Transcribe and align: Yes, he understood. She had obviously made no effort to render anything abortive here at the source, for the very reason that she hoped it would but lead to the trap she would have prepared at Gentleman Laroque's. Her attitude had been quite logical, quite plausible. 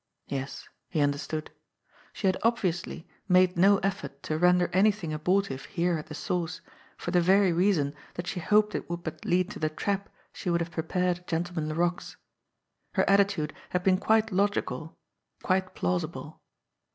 Yes, 0.25 0.67
he 0.89 0.99
understood. 0.99 1.51
She 2.11 2.25
had 2.25 2.35
obviously 2.41 3.07
made 3.29 3.55
no 3.55 3.77
effort 3.83 4.23
to 4.23 4.35
render 4.39 4.67
anything 4.73 5.13
abortive 5.13 5.65
here 5.65 5.99
at 5.99 6.07
the 6.07 6.15
source, 6.15 6.59
for 6.97 7.11
the 7.11 7.21
very 7.21 7.53
reason 7.53 7.93
that 8.15 8.25
she 8.25 8.39
hoped 8.39 8.73
it 8.73 8.89
would 8.89 9.03
but 9.03 9.23
lead 9.25 9.51
to 9.51 9.59
the 9.59 9.69
trap 9.69 10.09
she 10.33 10.49
would 10.49 10.59
have 10.61 10.71
prepared 10.71 11.19
at 11.19 11.27
Gentleman 11.27 11.69
Laroque's. 11.69 12.17
Her 12.95 13.07
attitude 13.07 13.53
had 13.69 13.83
been 13.83 13.99
quite 13.99 14.31
logical, 14.31 14.97
quite 15.43 15.75
plausible. 15.75 16.41